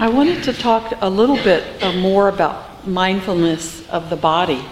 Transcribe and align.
I 0.00 0.08
wanted 0.08 0.44
to 0.44 0.52
talk 0.52 0.92
a 1.00 1.10
little 1.10 1.34
bit 1.34 1.82
uh, 1.82 1.92
more 1.94 2.28
about 2.28 2.86
mindfulness 2.86 3.84
of 3.88 4.10
the 4.10 4.14
body. 4.14 4.64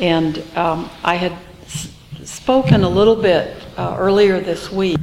And 0.00 0.42
um, 0.56 0.88
I 1.04 1.16
had 1.16 1.32
s- 1.66 1.92
spoken 2.24 2.82
a 2.82 2.88
little 2.88 3.16
bit 3.16 3.62
uh, 3.76 3.94
earlier 3.98 4.40
this 4.40 4.72
week 4.72 4.96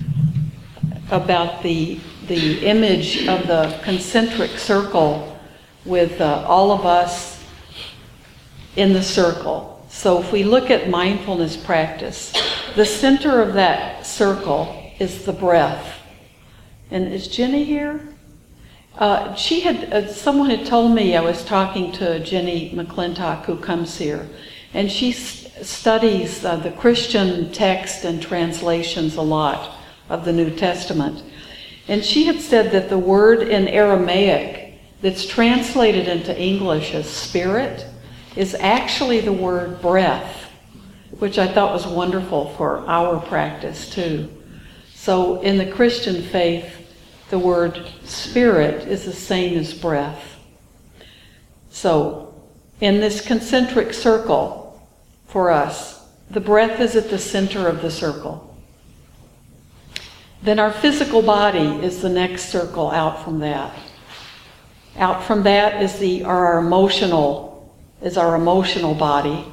about 1.12 1.62
the, 1.62 2.00
the 2.28 2.66
image 2.66 3.28
of 3.28 3.46
the 3.46 3.80
concentric 3.84 4.58
circle 4.58 5.38
with 5.86 6.20
uh, 6.20 6.44
all 6.48 6.72
of 6.72 6.84
us 6.84 7.46
in 8.76 8.94
the 8.94 9.04
circle. 9.04 9.86
So 9.90 10.22
if 10.22 10.32
we 10.32 10.44
look 10.44 10.72
at 10.72 10.90
mindfulness 10.90 11.56
practice, 11.56 12.34
the 12.76 12.86
center 12.86 13.44
of 13.44 13.54
that 13.54 14.08
circle 14.08 14.92
is 14.98 15.24
the 15.24 15.34
breath. 15.34 16.00
And 16.90 17.14
is 17.14 17.28
Jenny 17.28 17.64
here? 17.64 18.13
Uh, 18.98 19.34
she 19.34 19.62
had, 19.62 19.92
uh, 19.92 20.08
someone 20.08 20.52
had 20.52 20.66
told 20.66 20.94
me, 20.94 21.16
I 21.16 21.22
was 21.22 21.44
talking 21.44 21.92
to 21.94 22.20
Jenny 22.20 22.72
McClintock 22.72 23.46
who 23.46 23.58
comes 23.58 23.98
here, 23.98 24.30
and 24.74 24.92
she 24.92 25.12
s- 25.12 25.48
studies 25.68 26.46
uh, 26.46 26.58
the 26.58 26.72
Christian 26.72 27.52
text 27.52 28.06
and 28.06 28.22
translations 28.22 29.16
a 29.16 29.22
lot 29.22 29.78
of 30.10 30.26
the 30.26 30.34
New 30.34 30.52
Testament. 30.52 31.24
And 31.88 32.06
she 32.06 32.26
had 32.26 32.40
said 32.40 32.72
that 32.72 32.90
the 32.90 32.98
word 32.98 33.42
in 33.42 33.68
Aramaic 33.68 34.80
that's 35.02 35.26
translated 35.26 36.08
into 36.08 36.40
English 36.40 36.94
as 36.94 37.10
spirit 37.10 37.86
is 38.36 38.56
actually 38.56 39.22
the 39.22 39.34
word 39.34 39.82
breath, 39.82 40.50
which 41.18 41.40
I 41.40 41.48
thought 41.48 41.74
was 41.74 41.88
wonderful 41.88 42.52
for 42.52 42.86
our 42.88 43.20
practice 43.20 43.90
too. 43.90 44.30
So 44.94 45.42
in 45.42 45.58
the 45.58 45.70
Christian 45.72 46.22
faith, 46.22 46.83
the 47.34 47.40
word 47.40 47.84
spirit 48.04 48.88
is 48.88 49.06
the 49.06 49.12
same 49.12 49.58
as 49.58 49.74
breath. 49.74 50.36
So 51.72 52.40
in 52.80 53.00
this 53.00 53.22
concentric 53.26 53.92
circle 53.92 54.88
for 55.26 55.50
us, 55.50 56.08
the 56.30 56.40
breath 56.40 56.80
is 56.80 56.96
at 56.96 57.10
the 57.10 57.18
center 57.18 57.68
of 57.68 57.82
the 57.82 57.90
circle. 57.90 58.56
Then 60.44 60.60
our 60.60 60.72
physical 60.72 61.24
body 61.24 61.84
is 61.84 62.04
the 62.04 62.10
next 62.10 62.50
circle 62.50 62.92
out 62.92 63.24
from 63.24 63.40
that. 63.40 63.76
Out 64.98 65.24
from 65.24 65.42
that 65.42 65.82
is 65.82 65.98
the 65.98 66.26
our 66.26 66.60
emotional 66.60 67.74
is 68.04 68.16
our 68.16 68.36
emotional 68.36 68.94
body. 68.94 69.44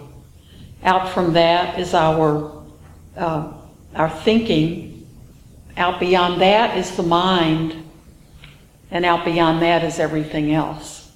Out 0.82 1.08
from 1.08 1.32
that 1.32 1.80
is 1.80 1.94
our 1.94 2.62
uh, 3.16 3.54
our 3.94 4.10
thinking. 4.10 4.89
Out 5.76 6.00
beyond 6.00 6.40
that 6.40 6.76
is 6.76 6.96
the 6.96 7.02
mind, 7.02 7.76
and 8.90 9.04
out 9.04 9.24
beyond 9.24 9.62
that 9.62 9.84
is 9.84 9.98
everything 9.98 10.52
else. 10.52 11.12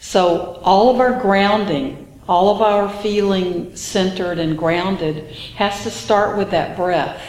So 0.00 0.60
all 0.62 0.90
of 0.90 1.00
our 1.00 1.20
grounding, 1.20 2.20
all 2.28 2.54
of 2.54 2.62
our 2.62 2.88
feeling 3.02 3.74
centered 3.74 4.38
and 4.38 4.56
grounded, 4.56 5.32
has 5.56 5.82
to 5.82 5.90
start 5.90 6.38
with 6.38 6.50
that 6.52 6.76
breath 6.76 7.20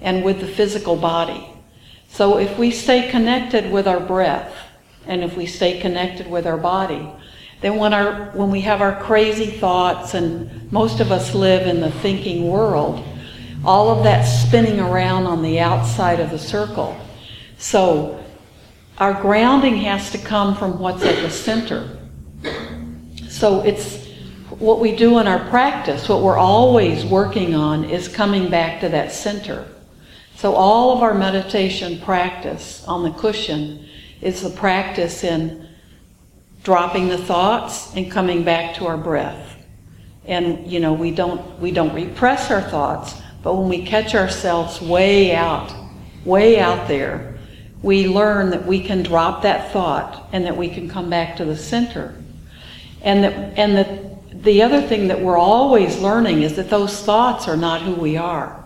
and 0.00 0.24
with 0.24 0.40
the 0.40 0.46
physical 0.46 0.96
body. 0.96 1.46
So 2.08 2.38
if 2.38 2.58
we 2.58 2.70
stay 2.70 3.10
connected 3.10 3.72
with 3.72 3.88
our 3.88 4.00
breath, 4.00 4.54
and 5.06 5.24
if 5.24 5.36
we 5.36 5.46
stay 5.46 5.80
connected 5.80 6.30
with 6.30 6.46
our 6.46 6.58
body, 6.58 7.08
then 7.62 7.76
when 7.76 7.94
our 7.94 8.30
when 8.32 8.50
we 8.50 8.60
have 8.60 8.82
our 8.82 9.00
crazy 9.00 9.46
thoughts 9.46 10.14
and 10.14 10.70
most 10.72 11.00
of 11.00 11.10
us 11.10 11.34
live 11.34 11.66
in 11.66 11.80
the 11.80 11.90
thinking 11.90 12.48
world, 12.48 13.04
all 13.64 13.90
of 13.90 14.04
that 14.04 14.24
spinning 14.24 14.80
around 14.80 15.26
on 15.26 15.42
the 15.42 15.60
outside 15.60 16.20
of 16.20 16.30
the 16.30 16.38
circle. 16.38 16.96
So 17.58 18.22
our 18.98 19.14
grounding 19.20 19.76
has 19.76 20.10
to 20.10 20.18
come 20.18 20.56
from 20.56 20.78
what's 20.78 21.04
at 21.04 21.22
the 21.22 21.30
center. 21.30 21.98
So 23.28 23.62
it's 23.62 24.06
what 24.50 24.80
we 24.80 24.94
do 24.94 25.18
in 25.18 25.26
our 25.26 25.48
practice, 25.48 26.08
what 26.08 26.22
we're 26.22 26.38
always 26.38 27.04
working 27.04 27.54
on 27.54 27.84
is 27.84 28.08
coming 28.08 28.50
back 28.50 28.80
to 28.80 28.88
that 28.90 29.12
center. 29.12 29.66
So 30.36 30.54
all 30.54 30.96
of 30.96 31.02
our 31.02 31.14
meditation 31.14 32.00
practice 32.00 32.84
on 32.86 33.02
the 33.02 33.10
cushion 33.10 33.86
is 34.20 34.42
the 34.42 34.50
practice 34.50 35.24
in 35.24 35.68
dropping 36.62 37.08
the 37.08 37.18
thoughts 37.18 37.94
and 37.96 38.10
coming 38.10 38.44
back 38.44 38.74
to 38.76 38.86
our 38.86 38.96
breath. 38.96 39.56
And 40.26 40.70
you 40.70 40.78
know, 40.78 40.92
we 40.92 41.10
don't 41.10 41.58
we 41.58 41.72
don't 41.72 41.94
repress 41.94 42.50
our 42.50 42.62
thoughts, 42.62 43.20
but 43.42 43.54
when 43.54 43.68
we 43.68 43.84
catch 43.84 44.14
ourselves 44.14 44.80
way 44.80 45.34
out, 45.34 45.74
way 46.24 46.60
out 46.60 46.88
there, 46.88 47.38
we 47.82 48.06
learn 48.06 48.50
that 48.50 48.64
we 48.64 48.80
can 48.80 49.02
drop 49.02 49.42
that 49.42 49.72
thought 49.72 50.28
and 50.32 50.46
that 50.46 50.56
we 50.56 50.68
can 50.68 50.88
come 50.88 51.10
back 51.10 51.36
to 51.36 51.44
the 51.44 51.56
center. 51.56 52.14
And 53.02 53.24
that 53.24 53.58
and 53.58 53.76
that 53.76 54.44
the 54.44 54.62
other 54.62 54.80
thing 54.80 55.08
that 55.08 55.20
we're 55.20 55.38
always 55.38 55.98
learning 55.98 56.42
is 56.42 56.54
that 56.56 56.70
those 56.70 57.02
thoughts 57.02 57.48
are 57.48 57.56
not 57.56 57.82
who 57.82 57.94
we 57.94 58.16
are. 58.16 58.64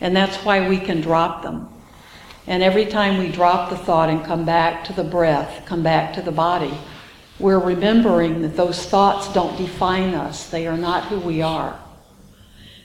And 0.00 0.16
that's 0.16 0.36
why 0.38 0.68
we 0.68 0.78
can 0.78 1.00
drop 1.00 1.42
them. 1.42 1.68
And 2.46 2.62
every 2.62 2.86
time 2.86 3.18
we 3.18 3.30
drop 3.30 3.70
the 3.70 3.76
thought 3.76 4.08
and 4.08 4.24
come 4.24 4.44
back 4.44 4.84
to 4.84 4.92
the 4.92 5.04
breath, 5.04 5.64
come 5.66 5.82
back 5.82 6.14
to 6.14 6.22
the 6.22 6.32
body, 6.32 6.72
we're 7.38 7.58
remembering 7.58 8.42
that 8.42 8.56
those 8.56 8.86
thoughts 8.86 9.32
don't 9.32 9.56
define 9.56 10.14
us. 10.14 10.48
They 10.48 10.66
are 10.66 10.76
not 10.76 11.04
who 11.04 11.18
we 11.18 11.42
are. 11.42 11.78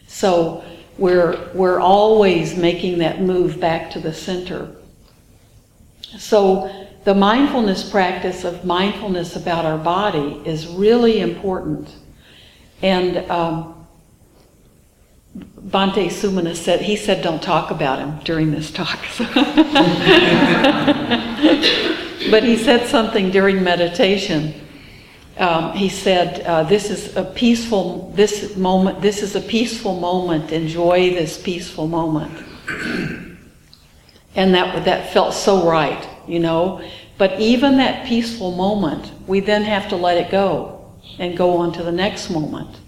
So 0.07 0.63
we're, 1.01 1.50
we're 1.56 1.79
always 1.79 2.56
making 2.56 3.00
that 3.00 3.22
move 3.22 3.59
back 3.59 3.89
to 3.89 4.00
the 4.00 4.13
center. 4.13 4.75
So 6.19 6.88
the 7.06 7.16
mindfulness 7.16 7.89
practice 7.89 8.44
of 8.44 8.63
mindfulness 8.63 9.35
about 9.35 9.66
our 9.66 9.79
body 9.79 10.40
is 10.45 10.67
really 10.67 11.19
important. 11.19 11.95
And 12.84 13.17
um, 13.31 13.88
Bhante 15.35 16.07
Sumana 16.11 16.56
said, 16.56 16.81
he 16.81 16.95
said, 16.95 17.23
don't 17.23 17.41
talk 17.41 17.72
about 17.72 17.97
him 17.97 18.19
during 18.23 18.51
this 18.51 18.69
talk. 18.69 19.00
but 22.29 22.44
he 22.44 22.56
said 22.56 22.88
something 22.88 23.31
during 23.31 23.63
meditation. 23.63 24.53
Um, 25.37 25.73
he 25.73 25.89
said, 25.89 26.41
uh, 26.41 26.63
"This 26.63 26.89
is 26.89 27.15
a 27.15 27.23
peaceful. 27.23 28.11
This 28.15 28.55
moment. 28.55 29.01
This 29.01 29.23
is 29.23 29.35
a 29.35 29.41
peaceful 29.41 29.99
moment. 29.99 30.51
Enjoy 30.51 31.11
this 31.11 31.37
peaceful 31.37 31.87
moment." 31.87 32.31
and 34.35 34.53
that 34.53 34.85
that 34.85 35.11
felt 35.13 35.33
so 35.33 35.67
right, 35.67 36.07
you 36.27 36.39
know. 36.39 36.81
But 37.17 37.39
even 37.39 37.77
that 37.77 38.07
peaceful 38.07 38.51
moment, 38.51 39.11
we 39.27 39.41
then 39.41 39.63
have 39.63 39.89
to 39.89 39.95
let 39.95 40.17
it 40.17 40.31
go 40.31 40.95
and 41.19 41.37
go 41.37 41.57
on 41.57 41.73
to 41.73 41.83
the 41.83 41.91
next 41.91 42.29
moment. 42.29 42.79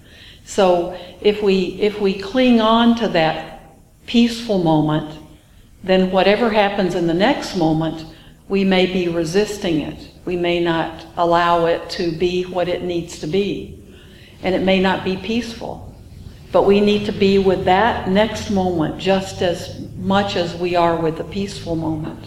So 0.46 0.98
if 1.22 1.42
we 1.42 1.80
if 1.82 2.00
we 2.00 2.14
cling 2.20 2.62
on 2.62 2.96
to 2.98 3.08
that 3.10 3.62
peaceful 4.06 4.64
moment, 4.64 5.20
then 5.84 6.12
whatever 6.12 6.50
happens 6.50 6.96
in 6.96 7.08
the 7.08 7.14
next 7.14 7.56
moment, 7.56 8.06
we 8.48 8.64
may 8.64 8.86
be 8.86 9.08
resisting 9.08 9.82
it. 9.82 10.10
We 10.26 10.36
may 10.36 10.60
not 10.60 11.06
allow 11.18 11.66
it 11.66 11.90
to 11.92 12.12
be 12.12 12.44
what 12.44 12.68
it 12.68 12.84
needs 12.84 13.20
to 13.20 13.28
be. 13.28 13.80
And 14.42 14.56
it 14.56 14.64
may 14.64 14.80
not 14.80 15.04
be 15.04 15.18
peaceful. 15.18 15.94
But 16.52 16.64
we 16.64 16.82
need 16.82 17.06
to 17.06 17.12
be 17.12 17.40
with 17.40 17.66
that 17.66 18.10
next 18.10 18.52
moment 18.52 19.00
just 19.00 19.42
as 19.42 19.80
much 19.98 20.36
as 20.36 20.56
we 20.56 20.76
are 20.76 20.96
with 20.96 21.18
the 21.18 21.24
peaceful 21.24 21.76
moment. 21.76 22.26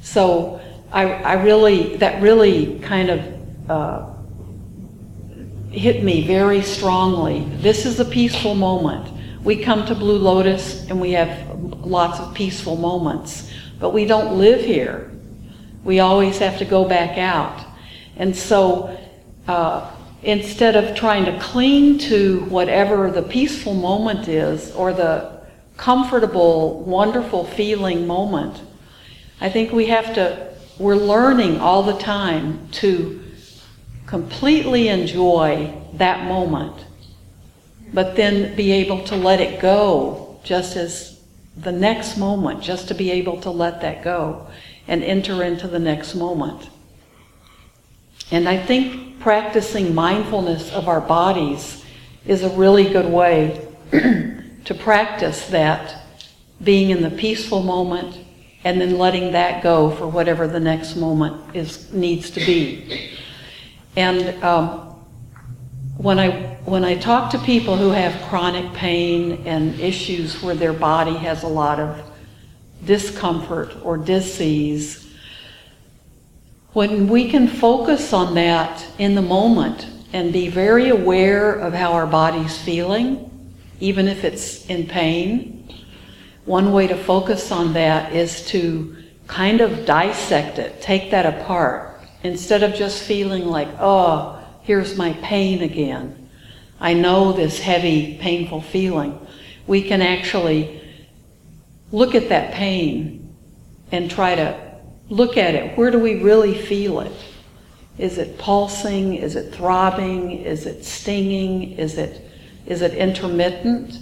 So 0.00 0.60
I, 0.90 1.12
I 1.12 1.32
really, 1.42 1.96
that 1.96 2.22
really 2.22 2.78
kind 2.80 3.10
of 3.10 3.70
uh, 3.70 4.14
hit 5.70 6.02
me 6.02 6.26
very 6.26 6.62
strongly. 6.62 7.44
This 7.56 7.84
is 7.84 8.00
a 8.00 8.04
peaceful 8.04 8.54
moment. 8.54 9.12
We 9.42 9.62
come 9.62 9.84
to 9.86 9.94
Blue 9.94 10.18
Lotus 10.18 10.88
and 10.88 11.00
we 11.00 11.12
have 11.12 11.60
lots 11.84 12.20
of 12.20 12.32
peaceful 12.34 12.76
moments, 12.76 13.50
but 13.78 13.90
we 13.90 14.06
don't 14.06 14.38
live 14.38 14.64
here. 14.64 15.10
We 15.84 16.00
always 16.00 16.38
have 16.38 16.58
to 16.58 16.64
go 16.64 16.86
back 16.86 17.18
out. 17.18 17.64
And 18.16 18.34
so 18.34 18.98
uh, 19.46 19.90
instead 20.22 20.76
of 20.76 20.96
trying 20.96 21.26
to 21.26 21.38
cling 21.38 21.98
to 21.98 22.40
whatever 22.46 23.10
the 23.10 23.22
peaceful 23.22 23.74
moment 23.74 24.26
is 24.26 24.72
or 24.72 24.92
the 24.92 25.42
comfortable, 25.76 26.82
wonderful 26.84 27.44
feeling 27.44 28.06
moment, 28.06 28.62
I 29.40 29.50
think 29.50 29.72
we 29.72 29.86
have 29.86 30.14
to, 30.14 30.54
we're 30.78 30.96
learning 30.96 31.60
all 31.60 31.82
the 31.82 31.98
time 31.98 32.68
to 32.72 33.22
completely 34.06 34.88
enjoy 34.88 35.74
that 35.94 36.26
moment, 36.26 36.86
but 37.92 38.16
then 38.16 38.56
be 38.56 38.72
able 38.72 39.04
to 39.04 39.16
let 39.16 39.40
it 39.40 39.60
go 39.60 40.38
just 40.44 40.76
as 40.76 41.20
the 41.56 41.72
next 41.72 42.16
moment, 42.16 42.62
just 42.62 42.88
to 42.88 42.94
be 42.94 43.10
able 43.10 43.40
to 43.42 43.50
let 43.50 43.80
that 43.82 44.02
go 44.02 44.46
and 44.86 45.02
enter 45.02 45.42
into 45.42 45.68
the 45.68 45.78
next 45.78 46.14
moment. 46.14 46.68
And 48.30 48.48
I 48.48 48.56
think 48.56 49.20
practicing 49.20 49.94
mindfulness 49.94 50.72
of 50.72 50.88
our 50.88 51.00
bodies 51.00 51.84
is 52.26 52.42
a 52.42 52.50
really 52.50 52.90
good 52.90 53.10
way 53.10 53.66
to 53.92 54.74
practice 54.74 55.46
that 55.48 56.02
being 56.62 56.90
in 56.90 57.02
the 57.02 57.10
peaceful 57.10 57.62
moment 57.62 58.18
and 58.64 58.80
then 58.80 58.98
letting 58.98 59.32
that 59.32 59.62
go 59.62 59.90
for 59.90 60.08
whatever 60.08 60.46
the 60.46 60.60
next 60.60 60.96
moment 60.96 61.54
is 61.54 61.92
needs 61.92 62.30
to 62.30 62.40
be. 62.40 63.10
And 63.96 64.42
um, 64.42 64.94
when 65.98 66.18
I 66.18 66.56
when 66.64 66.84
I 66.84 66.96
talk 66.96 67.30
to 67.32 67.38
people 67.38 67.76
who 67.76 67.90
have 67.90 68.20
chronic 68.28 68.72
pain 68.72 69.46
and 69.46 69.78
issues 69.78 70.42
where 70.42 70.54
their 70.54 70.72
body 70.72 71.14
has 71.16 71.42
a 71.42 71.48
lot 71.48 71.78
of 71.78 72.10
discomfort 72.86 73.74
or 73.82 73.96
disease, 73.96 75.00
when 76.72 77.08
we 77.08 77.30
can 77.30 77.46
focus 77.46 78.12
on 78.12 78.34
that 78.34 78.84
in 78.98 79.14
the 79.14 79.22
moment 79.22 79.86
and 80.12 80.32
be 80.32 80.48
very 80.48 80.88
aware 80.88 81.52
of 81.54 81.72
how 81.72 81.92
our 81.92 82.06
body's 82.06 82.56
feeling, 82.58 83.30
even 83.80 84.08
if 84.08 84.24
it's 84.24 84.66
in 84.66 84.86
pain, 84.86 85.68
one 86.44 86.72
way 86.72 86.86
to 86.86 86.96
focus 86.96 87.50
on 87.50 87.72
that 87.72 88.12
is 88.12 88.44
to 88.46 88.96
kind 89.26 89.60
of 89.60 89.86
dissect 89.86 90.58
it, 90.58 90.80
take 90.82 91.10
that 91.10 91.26
apart, 91.26 92.00
instead 92.22 92.62
of 92.62 92.74
just 92.74 93.02
feeling 93.02 93.46
like, 93.46 93.68
oh, 93.78 94.38
here's 94.62 94.96
my 94.96 95.12
pain 95.14 95.62
again. 95.62 96.28
I 96.80 96.92
know 96.92 97.32
this 97.32 97.60
heavy, 97.60 98.18
painful 98.18 98.60
feeling. 98.62 99.18
We 99.66 99.82
can 99.82 100.02
actually 100.02 100.82
look 101.94 102.16
at 102.16 102.28
that 102.28 102.52
pain 102.52 103.32
and 103.92 104.10
try 104.10 104.34
to 104.34 104.80
look 105.08 105.36
at 105.36 105.54
it. 105.54 105.78
Where 105.78 105.92
do 105.92 105.98
we 106.00 106.16
really 106.16 106.52
feel 106.52 106.98
it? 106.98 107.12
Is 107.98 108.18
it 108.18 108.36
pulsing? 108.36 109.14
Is 109.14 109.36
it 109.36 109.54
throbbing? 109.54 110.32
Is 110.32 110.66
it 110.66 110.84
stinging? 110.84 111.78
Is 111.78 111.96
it, 111.96 112.28
is 112.66 112.82
it 112.82 112.94
intermittent? 112.94 113.96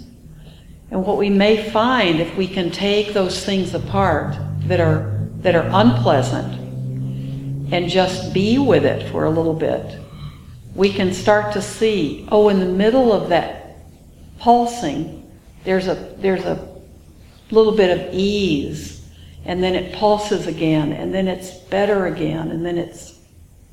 And 0.89 1.05
what 1.05 1.17
we 1.17 1.29
may 1.29 1.69
find 1.69 2.19
if 2.19 2.35
we 2.35 2.47
can 2.47 2.71
take 2.71 3.13
those 3.13 3.45
things 3.45 3.75
apart 3.75 4.35
that 4.65 4.79
are, 4.79 5.27
that 5.41 5.53
are 5.53 5.69
unpleasant 5.71 6.51
and 7.71 7.87
just 7.87 8.33
be 8.33 8.57
with 8.57 8.85
it 8.85 9.07
for 9.11 9.25
a 9.25 9.29
little 9.29 9.53
bit, 9.53 9.99
we 10.73 10.91
can 10.91 11.13
start 11.13 11.53
to 11.53 11.61
see, 11.61 12.27
oh, 12.31 12.49
in 12.49 12.59
the 12.59 12.65
middle 12.65 13.13
of 13.13 13.29
that 13.29 13.77
pulsing, 14.39 15.31
there's 15.63 15.87
a, 15.87 16.15
there's 16.17 16.45
a 16.45 16.72
little 17.53 17.75
bit 17.75 17.97
of 17.97 18.13
ease, 18.13 19.07
and 19.45 19.61
then 19.61 19.75
it 19.75 19.93
pulses 19.93 20.47
again, 20.47 20.91
and 20.91 21.13
then 21.13 21.27
it's 21.27 21.51
better 21.51 22.07
again, 22.07 22.51
and 22.51 22.65
then 22.65 22.77
it's, 22.77 23.19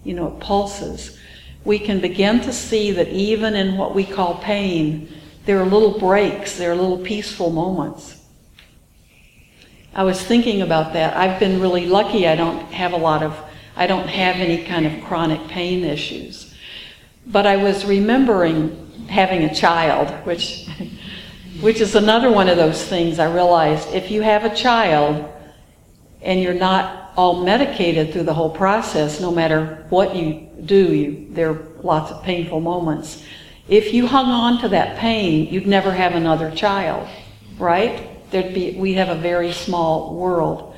you 0.04 0.14
know, 0.14 0.28
it 0.28 0.40
pulses. 0.40 1.18
We 1.64 1.78
can 1.78 2.00
begin 2.00 2.40
to 2.42 2.52
see 2.52 2.92
that 2.92 3.08
even 3.08 3.54
in 3.54 3.76
what 3.76 3.94
we 3.94 4.04
call 4.04 4.36
pain, 4.36 5.08
there 5.46 5.58
are 5.60 5.66
little 5.66 5.98
breaks, 5.98 6.56
there 6.56 6.72
are 6.72 6.76
little 6.76 6.98
peaceful 6.98 7.50
moments. 7.50 8.20
I 9.94 10.04
was 10.04 10.22
thinking 10.22 10.62
about 10.62 10.92
that. 10.92 11.16
I've 11.16 11.40
been 11.40 11.60
really 11.60 11.86
lucky. 11.86 12.28
I 12.28 12.36
don't 12.36 12.60
have 12.72 12.92
a 12.92 12.96
lot 12.96 13.22
of, 13.22 13.36
I 13.76 13.86
don't 13.86 14.06
have 14.06 14.36
any 14.36 14.64
kind 14.64 14.86
of 14.86 15.02
chronic 15.04 15.48
pain 15.48 15.84
issues. 15.84 16.54
But 17.26 17.46
I 17.46 17.56
was 17.56 17.84
remembering 17.84 19.06
having 19.08 19.42
a 19.44 19.54
child, 19.54 20.08
which, 20.24 20.68
which 21.60 21.80
is 21.80 21.94
another 21.94 22.30
one 22.30 22.48
of 22.48 22.56
those 22.56 22.84
things 22.84 23.18
I 23.18 23.32
realized. 23.32 23.88
If 23.92 24.10
you 24.10 24.22
have 24.22 24.44
a 24.44 24.54
child 24.54 25.30
and 26.22 26.40
you're 26.40 26.54
not 26.54 27.12
all 27.16 27.44
medicated 27.44 28.12
through 28.12 28.22
the 28.22 28.34
whole 28.34 28.50
process, 28.50 29.20
no 29.20 29.30
matter 29.30 29.84
what 29.90 30.16
you 30.16 30.48
do, 30.64 30.94
you, 30.94 31.26
there 31.30 31.50
are 31.50 31.62
lots 31.82 32.10
of 32.12 32.22
painful 32.22 32.60
moments. 32.60 33.22
If 33.68 33.92
you 33.92 34.06
hung 34.06 34.26
on 34.26 34.60
to 34.62 34.68
that 34.70 34.98
pain, 34.98 35.52
you'd 35.52 35.66
never 35.66 35.92
have 35.92 36.14
another 36.14 36.50
child, 36.50 37.08
right? 37.58 38.08
There'd 38.30 38.54
be, 38.54 38.72
we'd 38.72 38.94
have 38.94 39.10
a 39.10 39.20
very 39.20 39.52
small 39.52 40.14
world. 40.14 40.74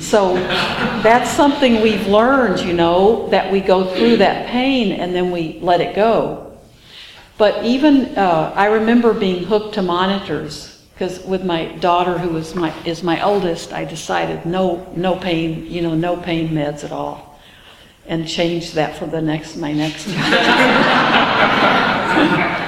So 0.00 0.34
that's 0.34 1.30
something 1.30 1.80
we've 1.80 2.06
learned, 2.08 2.60
you 2.60 2.72
know, 2.72 3.28
that 3.28 3.52
we 3.52 3.60
go 3.60 3.94
through 3.94 4.16
that 4.16 4.48
pain 4.48 4.92
and 4.92 5.14
then 5.14 5.30
we 5.30 5.58
let 5.60 5.80
it 5.80 5.94
go. 5.94 6.47
But 7.38 7.64
even, 7.64 8.18
uh, 8.18 8.52
I 8.54 8.66
remember 8.66 9.14
being 9.14 9.44
hooked 9.44 9.74
to 9.74 9.82
monitors 9.82 10.84
because 10.92 11.24
with 11.24 11.44
my 11.44 11.66
daughter, 11.76 12.18
who 12.18 12.36
is 12.36 12.56
my, 12.56 12.74
is 12.84 13.04
my 13.04 13.22
oldest, 13.22 13.72
I 13.72 13.84
decided 13.84 14.44
no, 14.44 14.92
no 14.96 15.14
pain, 15.14 15.64
you 15.66 15.80
know, 15.80 15.94
no 15.94 16.16
pain 16.16 16.48
meds 16.48 16.82
at 16.82 16.90
all. 16.90 17.38
And 18.06 18.26
changed 18.26 18.74
that 18.74 18.98
for 18.98 19.06
the 19.06 19.22
next, 19.22 19.56
my 19.56 19.72
next 19.72 20.08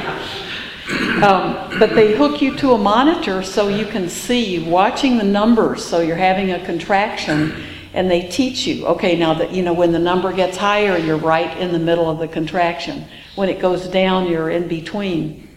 Um, 1.23 1.78
but 1.78 1.94
they 1.94 2.16
hook 2.16 2.40
you 2.40 2.56
to 2.58 2.73
a 2.73 2.78
monitor 2.78 3.43
so 3.43 3.69
you 3.69 3.84
can 3.84 4.08
see, 4.08 4.66
watching 4.66 5.19
the 5.19 5.25
numbers, 5.25 5.84
so 5.84 6.00
you're 6.00 6.16
having 6.16 6.52
a 6.52 6.64
contraction, 6.64 7.62
and 7.93 8.11
they 8.11 8.28
teach 8.28 8.66
you, 8.66 8.87
okay, 8.87 9.19
now 9.19 9.34
that, 9.34 9.52
you 9.52 9.62
know, 9.62 9.75
when 9.75 9.93
the 9.93 9.99
number 9.99 10.32
gets 10.32 10.56
higher, 10.56 10.96
you're 10.96 11.19
right 11.19 11.58
in 11.58 11.73
the 11.73 11.78
middle 11.78 12.08
of 12.08 12.20
the 12.20 12.28
contraction. 12.28 13.05
When 13.36 13.48
it 13.48 13.60
goes 13.60 13.88
down, 13.88 14.28
you're 14.28 14.50
in 14.50 14.68
between. 14.68 15.48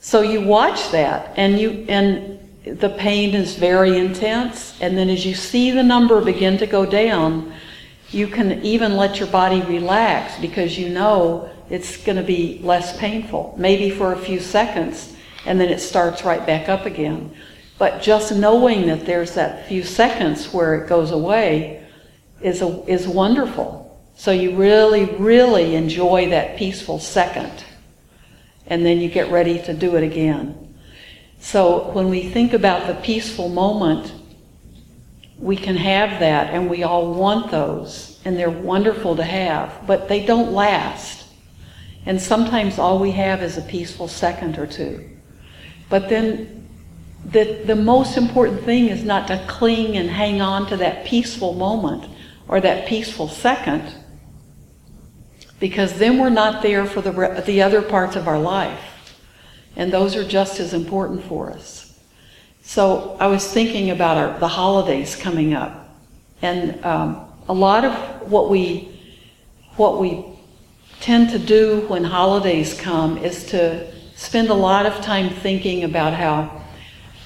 So 0.00 0.20
you 0.20 0.42
watch 0.42 0.90
that, 0.90 1.32
and 1.36 1.58
you, 1.58 1.86
and 1.88 2.38
the 2.64 2.90
pain 2.90 3.34
is 3.34 3.56
very 3.56 3.98
intense, 3.98 4.78
and 4.80 4.96
then 4.96 5.08
as 5.08 5.24
you 5.24 5.34
see 5.34 5.70
the 5.70 5.82
number 5.82 6.20
begin 6.20 6.58
to 6.58 6.66
go 6.66 6.86
down, 6.86 7.52
you 8.10 8.26
can 8.28 8.62
even 8.62 8.96
let 8.96 9.18
your 9.18 9.28
body 9.28 9.60
relax 9.62 10.38
because 10.40 10.78
you 10.78 10.88
know 10.88 11.50
it's 11.70 11.96
going 11.96 12.16
to 12.16 12.22
be 12.22 12.60
less 12.62 12.96
painful, 12.98 13.54
maybe 13.58 13.90
for 13.90 14.12
a 14.12 14.18
few 14.18 14.40
seconds, 14.40 15.14
and 15.46 15.60
then 15.60 15.68
it 15.68 15.80
starts 15.80 16.24
right 16.24 16.46
back 16.46 16.68
up 16.68 16.86
again. 16.86 17.34
But 17.78 18.02
just 18.02 18.34
knowing 18.34 18.86
that 18.86 19.04
there's 19.04 19.34
that 19.34 19.66
few 19.66 19.82
seconds 19.82 20.52
where 20.52 20.74
it 20.76 20.88
goes 20.88 21.10
away 21.10 21.84
is, 22.40 22.62
a, 22.62 22.84
is 22.86 23.08
wonderful. 23.08 23.83
So 24.16 24.30
you 24.30 24.56
really, 24.56 25.04
really 25.04 25.74
enjoy 25.74 26.30
that 26.30 26.56
peaceful 26.56 26.98
second. 26.98 27.64
And 28.66 28.84
then 28.84 28.98
you 28.98 29.08
get 29.08 29.30
ready 29.30 29.58
to 29.62 29.74
do 29.74 29.96
it 29.96 30.02
again. 30.02 30.74
So 31.40 31.90
when 31.90 32.08
we 32.08 32.30
think 32.30 32.54
about 32.54 32.86
the 32.86 32.94
peaceful 32.94 33.48
moment, 33.48 34.12
we 35.38 35.56
can 35.56 35.76
have 35.76 36.20
that, 36.20 36.54
and 36.54 36.70
we 36.70 36.84
all 36.84 37.12
want 37.12 37.50
those, 37.50 38.18
and 38.24 38.38
they're 38.38 38.48
wonderful 38.48 39.16
to 39.16 39.24
have, 39.24 39.86
but 39.86 40.08
they 40.08 40.24
don't 40.24 40.52
last. 40.52 41.26
And 42.06 42.20
sometimes 42.20 42.78
all 42.78 42.98
we 42.98 43.10
have 43.10 43.42
is 43.42 43.58
a 43.58 43.62
peaceful 43.62 44.08
second 44.08 44.58
or 44.58 44.66
two. 44.66 45.10
But 45.90 46.08
then 46.08 46.66
the, 47.26 47.62
the 47.66 47.76
most 47.76 48.16
important 48.16 48.62
thing 48.62 48.88
is 48.88 49.04
not 49.04 49.26
to 49.28 49.44
cling 49.46 49.96
and 49.96 50.08
hang 50.08 50.40
on 50.40 50.66
to 50.68 50.76
that 50.78 51.04
peaceful 51.04 51.54
moment 51.54 52.10
or 52.48 52.60
that 52.60 52.86
peaceful 52.86 53.28
second, 53.28 53.94
because 55.64 55.94
then 55.94 56.18
we're 56.18 56.28
not 56.28 56.60
there 56.60 56.84
for 56.84 57.00
the, 57.00 57.42
the 57.46 57.62
other 57.62 57.80
parts 57.80 58.16
of 58.16 58.28
our 58.28 58.38
life. 58.38 58.84
And 59.76 59.90
those 59.90 60.14
are 60.14 60.22
just 60.22 60.60
as 60.60 60.74
important 60.74 61.24
for 61.24 61.50
us. 61.50 61.98
So 62.60 63.16
I 63.18 63.28
was 63.28 63.50
thinking 63.50 63.88
about 63.88 64.18
our, 64.18 64.38
the 64.38 64.46
holidays 64.46 65.16
coming 65.16 65.54
up. 65.54 65.88
And 66.42 66.84
um, 66.84 67.32
a 67.48 67.54
lot 67.54 67.86
of 67.86 68.30
what 68.30 68.50
we, 68.50 69.00
what 69.76 69.98
we 69.98 70.26
tend 71.00 71.30
to 71.30 71.38
do 71.38 71.86
when 71.88 72.04
holidays 72.04 72.78
come 72.78 73.16
is 73.16 73.46
to 73.46 73.90
spend 74.16 74.50
a 74.50 74.54
lot 74.68 74.84
of 74.84 75.02
time 75.02 75.30
thinking 75.30 75.84
about 75.84 76.12
how, 76.12 76.60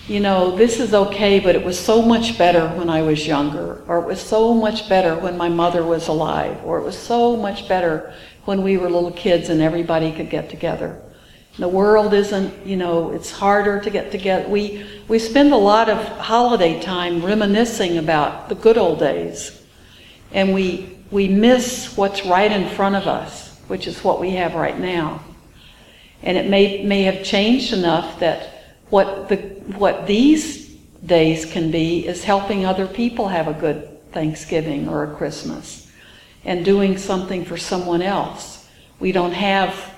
you 0.09 0.21
know, 0.21 0.57
this 0.57 0.81
is 0.81 0.95
okay, 0.95 1.39
but 1.39 1.55
it 1.55 1.65
was 1.65 1.79
so 1.79 2.03
much 2.03 2.39
better 2.39 2.67
when 2.69 2.89
I 2.89 3.03
was 3.03 3.27
younger, 3.27 3.83
or 3.87 3.99
it 3.99 4.07
was 4.07 4.21
so 4.21 4.55
much 4.55 4.89
better 4.89 5.17
when 5.17 5.37
my 5.37 5.49
mother 5.49 5.85
was 5.85 6.09
alive, 6.09 6.59
or 6.65 6.79
it 6.79 6.85
was 6.85 6.99
so 6.99 7.37
much 7.37 7.69
better 7.69 8.13
when 8.45 8.63
we 8.63 8.77
were 8.77 8.89
little 8.89 9.13
kids 9.13 9.49
and 9.49 9.61
everybody 9.61 10.11
could 10.11 10.31
get 10.31 10.49
together. 10.49 11.01
The 11.59 11.69
world 11.69 12.15
isn't, 12.15 12.67
you 12.67 12.77
know, 12.77 13.11
it's 13.11 13.31
harder 13.31 13.81
to 13.81 13.91
get 13.91 14.11
together. 14.11 14.49
We, 14.49 14.87
we 15.09 15.19
spend 15.19 15.53
a 15.53 15.57
lot 15.57 15.89
of 15.89 15.99
holiday 16.19 16.81
time 16.81 17.25
reminiscing 17.25 17.99
about 17.99 18.49
the 18.49 18.55
good 18.55 18.79
old 18.79 19.01
days. 19.01 19.63
And 20.33 20.55
we, 20.55 20.99
we 21.11 21.29
miss 21.29 21.97
what's 21.97 22.25
right 22.25 22.51
in 22.51 22.69
front 22.69 22.97
of 22.97 23.07
us 23.07 23.49
which 23.69 23.87
is 23.87 24.03
what 24.03 24.19
we 24.19 24.31
have 24.31 24.55
right 24.55 24.79
now. 24.79 25.23
And 26.23 26.37
it 26.37 26.49
may, 26.51 26.85
may 26.85 27.03
have 27.03 27.23
changed 27.23 27.73
enough 27.73 28.19
that 28.19 28.75
what, 28.91 29.29
the, 29.29 29.58
what 29.77 30.07
these 30.07 30.69
days 31.05 31.45
can 31.45 31.71
be 31.71 32.07
is 32.07 32.25
helping 32.25 32.65
other 32.65 32.87
people 32.87 33.29
have 33.29 33.49
a 33.49 33.53
good 33.53 34.11
Thanksgiving 34.13 34.89
or 34.89 35.05
a 35.05 35.15
Christmas 35.15 35.91
and 36.45 36.65
doing 36.65 36.97
something 36.97 37.45
for 37.45 37.57
someone 37.57 38.03
else. 38.03 38.69
We 38.99 39.13
don't 39.13 39.33
have 39.33 39.95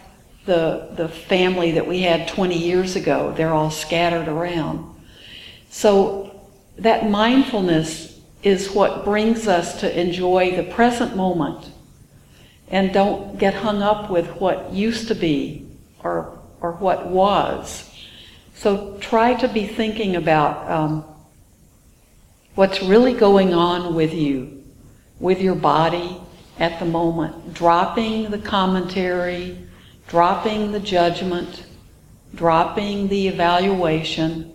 the, 0.47 0.89
the 0.97 1.09
family 1.09 1.73
that 1.73 1.87
we 1.87 2.03
had 2.03 2.29
20 2.29 2.59
years 2.59 2.97
ago, 2.97 3.33
they're 3.37 3.53
all 3.53 3.71
scattered 3.71 4.27
around. 4.27 4.95
So 5.71 6.49
that 6.79 7.09
mindfulness 7.09 8.21
is 8.43 8.71
what 8.71 9.05
brings 9.05 9.47
us 9.47 9.81
to 9.81 10.01
enjoy 10.01 10.57
the 10.57 10.65
present 10.65 11.15
moment 11.15 11.71
and 12.69 12.93
don't 12.93 13.39
get 13.39 13.55
hung 13.55 13.83
up 13.83 14.11
with 14.11 14.29
what 14.37 14.73
used 14.73 15.09
to 15.09 15.15
be 15.15 15.67
or, 16.03 16.39
or 16.61 16.73
what 16.73 17.07
was. 17.07 17.90
So 18.61 18.99
try 19.01 19.33
to 19.37 19.49
be 19.49 19.67
thinking 19.67 20.17
about 20.17 20.71
um, 20.71 21.05
what's 22.57 22.83
really 22.83 23.15
going 23.15 23.55
on 23.55 23.95
with 23.95 24.13
you, 24.13 24.63
with 25.19 25.41
your 25.41 25.55
body 25.55 26.21
at 26.59 26.79
the 26.79 26.85
moment, 26.85 27.55
dropping 27.55 28.31
the 28.31 28.39
commentary, 28.39 29.57
dropping 30.09 30.73
the 30.73 30.79
judgment, 30.79 31.65
dropping 32.35 33.09
the 33.09 33.29
evaluation, 33.29 34.55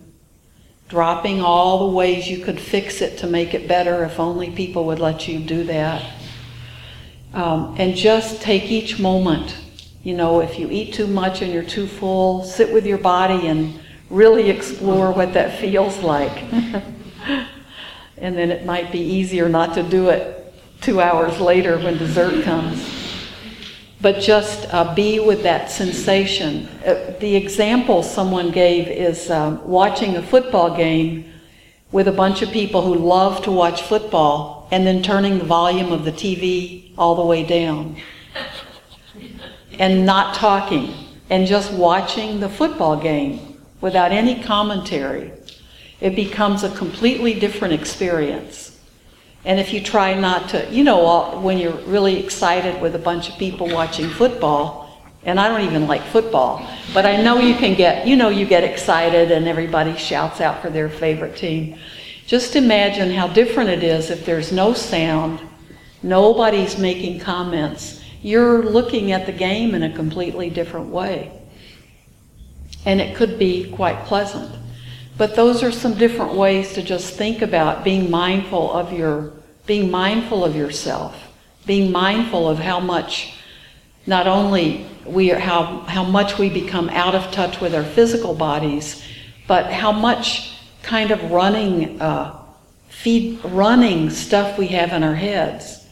dropping 0.88 1.42
all 1.42 1.88
the 1.88 1.96
ways 1.96 2.28
you 2.28 2.44
could 2.44 2.60
fix 2.60 3.00
it 3.00 3.18
to 3.18 3.26
make 3.26 3.54
it 3.54 3.66
better 3.66 4.04
if 4.04 4.20
only 4.20 4.52
people 4.52 4.84
would 4.84 5.00
let 5.00 5.26
you 5.26 5.40
do 5.40 5.64
that. 5.64 6.08
Um, 7.34 7.74
and 7.76 7.96
just 7.96 8.40
take 8.40 8.70
each 8.70 9.00
moment. 9.00 9.56
You 10.04 10.14
know, 10.14 10.42
if 10.42 10.60
you 10.60 10.70
eat 10.70 10.94
too 10.94 11.08
much 11.08 11.42
and 11.42 11.52
you're 11.52 11.64
too 11.64 11.88
full, 11.88 12.44
sit 12.44 12.72
with 12.72 12.86
your 12.86 12.98
body 12.98 13.48
and 13.48 13.80
really 14.10 14.50
explore 14.50 15.12
what 15.12 15.34
that 15.34 15.58
feels 15.58 15.98
like. 15.98 16.42
and 18.18 18.36
then 18.36 18.50
it 18.50 18.64
might 18.64 18.92
be 18.92 19.00
easier 19.00 19.48
not 19.48 19.74
to 19.74 19.82
do 19.82 20.08
it 20.08 20.54
two 20.80 21.00
hours 21.00 21.40
later 21.40 21.78
when 21.78 21.98
dessert 21.98 22.44
comes. 22.44 22.92
But 24.00 24.20
just 24.20 24.72
uh, 24.72 24.94
be 24.94 25.18
with 25.18 25.42
that 25.42 25.70
sensation. 25.70 26.68
Uh, 26.84 27.14
the 27.18 27.34
example 27.34 28.02
someone 28.02 28.50
gave 28.50 28.88
is 28.88 29.30
um, 29.30 29.66
watching 29.66 30.16
a 30.16 30.22
football 30.22 30.76
game 30.76 31.32
with 31.92 32.08
a 32.08 32.12
bunch 32.12 32.42
of 32.42 32.50
people 32.50 32.82
who 32.82 32.94
love 32.94 33.42
to 33.44 33.50
watch 33.50 33.82
football 33.82 34.68
and 34.70 34.86
then 34.86 35.02
turning 35.02 35.38
the 35.38 35.44
volume 35.44 35.92
of 35.92 36.04
the 36.04 36.12
TV 36.12 36.92
all 36.98 37.14
the 37.14 37.24
way 37.24 37.42
down 37.42 37.96
and 39.78 40.04
not 40.04 40.34
talking 40.34 40.92
and 41.30 41.46
just 41.46 41.72
watching 41.72 42.40
the 42.40 42.48
football 42.48 42.96
game 42.96 43.55
without 43.86 44.10
any 44.10 44.42
commentary. 44.42 45.30
It 46.00 46.16
becomes 46.16 46.64
a 46.64 46.74
completely 46.74 47.38
different 47.38 47.72
experience. 47.72 48.80
And 49.44 49.60
if 49.60 49.72
you 49.72 49.80
try 49.80 50.12
not 50.12 50.48
to, 50.48 50.68
you 50.72 50.82
know, 50.82 51.38
when 51.38 51.56
you're 51.56 51.80
really 51.86 52.18
excited 52.18 52.82
with 52.82 52.96
a 52.96 52.98
bunch 52.98 53.28
of 53.28 53.38
people 53.38 53.68
watching 53.68 54.08
football, 54.10 54.66
and 55.22 55.38
I 55.38 55.46
don't 55.46 55.60
even 55.60 55.86
like 55.86 56.02
football, 56.02 56.68
but 56.92 57.06
I 57.06 57.22
know 57.22 57.38
you 57.38 57.54
can 57.54 57.76
get, 57.76 58.08
you 58.08 58.16
know, 58.16 58.28
you 58.28 58.44
get 58.44 58.64
excited 58.64 59.30
and 59.30 59.46
everybody 59.46 59.96
shouts 59.96 60.40
out 60.40 60.60
for 60.60 60.68
their 60.68 60.88
favorite 60.88 61.36
team. 61.36 61.78
Just 62.26 62.56
imagine 62.56 63.12
how 63.12 63.28
different 63.28 63.70
it 63.70 63.84
is 63.84 64.10
if 64.10 64.26
there's 64.26 64.50
no 64.50 64.74
sound, 64.74 65.38
nobody's 66.02 66.76
making 66.76 67.20
comments. 67.20 68.02
You're 68.20 68.64
looking 68.64 69.12
at 69.12 69.26
the 69.26 69.32
game 69.46 69.76
in 69.76 69.84
a 69.84 69.94
completely 69.94 70.50
different 70.50 70.88
way. 70.88 71.30
And 72.86 73.00
it 73.00 73.14
could 73.14 73.38
be 73.38 73.70
quite 73.70 74.04
pleasant. 74.06 74.50
But 75.18 75.34
those 75.34 75.62
are 75.62 75.72
some 75.72 75.94
different 75.94 76.34
ways 76.34 76.72
to 76.74 76.82
just 76.82 77.14
think 77.14 77.42
about 77.42 77.84
being 77.84 78.10
mindful 78.10 78.72
of 78.72 78.92
your 78.92 79.32
being 79.66 79.90
mindful 79.90 80.44
of 80.44 80.54
yourself, 80.54 81.32
being 81.66 81.90
mindful 81.90 82.48
of 82.48 82.58
how 82.58 82.78
much 82.78 83.34
not 84.06 84.28
only 84.28 84.86
we 85.04 85.32
are, 85.32 85.38
how 85.38 85.80
how 85.80 86.04
much 86.04 86.38
we 86.38 86.48
become 86.48 86.88
out 86.90 87.14
of 87.14 87.30
touch 87.32 87.60
with 87.60 87.74
our 87.74 87.82
physical 87.82 88.34
bodies, 88.34 89.02
but 89.48 89.72
how 89.72 89.90
much 89.90 90.56
kind 90.82 91.10
of 91.10 91.30
running 91.30 92.00
uh, 92.00 92.40
feed 92.88 93.40
running 93.44 94.10
stuff 94.10 94.58
we 94.58 94.68
have 94.68 94.92
in 94.92 95.02
our 95.02 95.14
heads. 95.14 95.86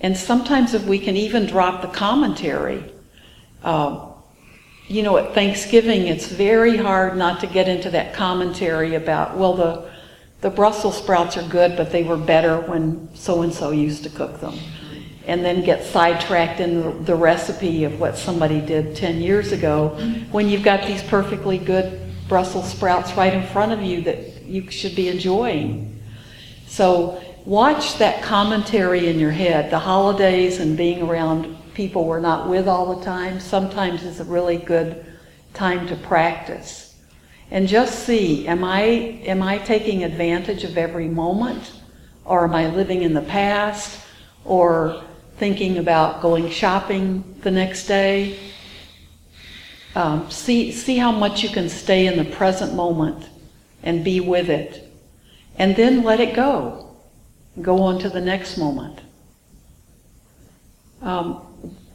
And 0.00 0.16
sometimes 0.16 0.74
if 0.74 0.84
we 0.84 0.98
can 0.98 1.16
even 1.16 1.46
drop 1.46 1.82
the 1.82 1.88
commentary, 1.88 2.84
uh, 3.64 4.07
you 4.88 5.02
know, 5.02 5.18
at 5.18 5.34
Thanksgiving, 5.34 6.06
it's 6.06 6.26
very 6.26 6.76
hard 6.76 7.16
not 7.16 7.40
to 7.40 7.46
get 7.46 7.68
into 7.68 7.90
that 7.90 8.14
commentary 8.14 8.94
about, 8.94 9.36
well, 9.36 9.54
the, 9.54 9.90
the 10.40 10.48
Brussels 10.48 10.96
sprouts 10.96 11.36
are 11.36 11.46
good, 11.48 11.76
but 11.76 11.92
they 11.92 12.02
were 12.02 12.16
better 12.16 12.60
when 12.60 13.14
so 13.14 13.42
and 13.42 13.52
so 13.52 13.70
used 13.70 14.02
to 14.04 14.10
cook 14.10 14.40
them. 14.40 14.58
And 15.26 15.44
then 15.44 15.62
get 15.62 15.84
sidetracked 15.84 16.60
in 16.60 17.04
the 17.04 17.14
recipe 17.14 17.84
of 17.84 18.00
what 18.00 18.16
somebody 18.16 18.62
did 18.62 18.96
10 18.96 19.20
years 19.20 19.52
ago 19.52 19.88
when 20.30 20.48
you've 20.48 20.62
got 20.62 20.86
these 20.86 21.02
perfectly 21.02 21.58
good 21.58 22.00
Brussels 22.28 22.70
sprouts 22.70 23.12
right 23.12 23.34
in 23.34 23.46
front 23.48 23.72
of 23.72 23.82
you 23.82 24.00
that 24.02 24.42
you 24.44 24.70
should 24.70 24.96
be 24.96 25.08
enjoying. 25.08 26.00
So 26.66 27.22
watch 27.44 27.98
that 27.98 28.22
commentary 28.22 29.08
in 29.08 29.18
your 29.18 29.30
head. 29.30 29.70
The 29.70 29.78
holidays 29.78 30.60
and 30.60 30.78
being 30.78 31.02
around 31.02 31.58
people 31.78 32.06
we're 32.06 32.18
not 32.18 32.48
with 32.48 32.66
all 32.66 32.96
the 32.96 33.04
time 33.04 33.38
sometimes 33.38 34.02
is 34.02 34.18
a 34.18 34.24
really 34.24 34.56
good 34.56 35.06
time 35.54 35.86
to 35.86 35.94
practice. 35.94 36.96
And 37.52 37.68
just 37.68 38.00
see, 38.00 38.48
am 38.48 38.64
I, 38.64 38.82
am 38.82 39.44
I 39.44 39.58
taking 39.58 40.02
advantage 40.02 40.64
of 40.64 40.76
every 40.76 41.06
moment? 41.06 41.72
Or 42.24 42.42
am 42.42 42.52
I 42.52 42.66
living 42.66 43.02
in 43.02 43.14
the 43.14 43.22
past? 43.22 44.00
Or 44.44 45.04
thinking 45.36 45.78
about 45.78 46.20
going 46.20 46.50
shopping 46.50 47.22
the 47.42 47.52
next 47.52 47.86
day? 47.86 48.40
Um, 49.94 50.28
see, 50.32 50.72
see 50.72 50.96
how 50.96 51.12
much 51.12 51.44
you 51.44 51.48
can 51.48 51.68
stay 51.68 52.08
in 52.08 52.18
the 52.18 52.28
present 52.28 52.74
moment 52.74 53.28
and 53.84 54.02
be 54.02 54.18
with 54.18 54.50
it. 54.50 54.92
And 55.54 55.76
then 55.76 56.02
let 56.02 56.18
it 56.18 56.34
go. 56.34 56.96
Go 57.62 57.82
on 57.82 58.00
to 58.00 58.10
the 58.10 58.20
next 58.20 58.58
moment. 58.58 59.00
Um, 61.00 61.44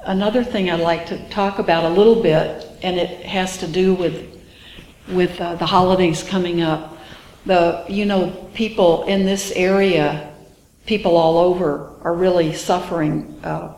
another 0.05 0.43
thing 0.43 0.69
I'd 0.69 0.79
like 0.79 1.05
to 1.07 1.29
talk 1.29 1.59
about 1.59 1.83
a 1.83 1.89
little 1.89 2.21
bit, 2.21 2.67
and 2.81 2.97
it 2.97 3.25
has 3.25 3.57
to 3.59 3.67
do 3.67 3.93
with 3.93 4.29
with 5.09 5.39
uh, 5.41 5.55
the 5.55 5.65
holidays 5.65 6.23
coming 6.23 6.61
up. 6.61 6.97
The 7.45 7.85
you 7.89 8.05
know 8.05 8.49
people 8.53 9.03
in 9.05 9.25
this 9.25 9.51
area, 9.51 10.33
people 10.85 11.17
all 11.17 11.37
over 11.37 11.89
are 12.01 12.13
really 12.13 12.53
suffering. 12.53 13.39
Uh, 13.43 13.73